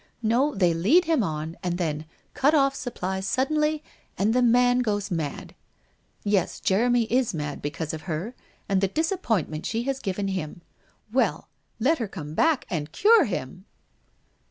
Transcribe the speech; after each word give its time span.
No, 0.23 0.55
they 0.55 0.73
lead 0.73 1.05
him 1.05 1.21
on, 1.21 1.57
and 1.61 1.77
then 1.77 2.05
cut 2.33 2.55
off 2.55 2.73
supplies 2.73 3.27
suddenly, 3.27 3.83
and 4.17 4.33
the 4.33 4.41
man 4.41 4.79
goes 4.79 5.11
mad. 5.11 5.53
Yes, 6.23 6.59
Jeremy 6.59 7.03
is 7.03 7.35
mad 7.35 7.61
because 7.61 7.93
of 7.93 8.01
her, 8.09 8.33
and 8.67 8.81
the 8.81 8.87
disappointment 8.87 9.67
she 9.67 9.83
has 9.83 9.99
given 9.99 10.29
him. 10.29 10.61
Well, 11.13 11.49
let 11.79 11.99
her 11.99 12.07
come 12.07 12.35
hack 12.35 12.65
and 12.67 12.91
cure 12.91 13.25
him 13.25 13.65